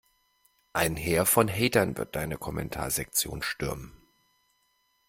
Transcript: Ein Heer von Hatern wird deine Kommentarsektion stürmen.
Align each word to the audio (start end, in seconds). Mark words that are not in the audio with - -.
Ein 0.73 0.95
Heer 0.95 1.27
von 1.27 1.47
Hatern 1.47 1.95
wird 1.95 2.15
deine 2.15 2.39
Kommentarsektion 2.39 3.43
stürmen. 3.43 3.91